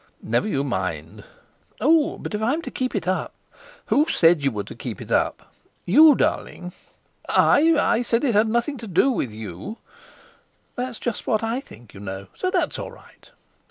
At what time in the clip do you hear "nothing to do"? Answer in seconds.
8.49-9.11